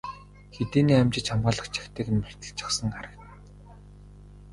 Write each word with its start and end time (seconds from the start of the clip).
Хэдийнээ 0.55 0.97
амжиж 1.01 1.25
хамгаалах 1.29 1.67
чагтыг 1.75 2.07
нь 2.11 2.21
мулталчихсан 2.21 2.89
харагдана. 2.93 3.35